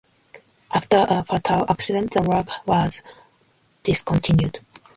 After 0.71 1.05
a 1.07 1.23
fatal 1.23 1.63
accident, 1.69 2.09
the 2.09 2.23
work 2.23 2.47
was 2.65 3.03
discontinued. 3.83 4.59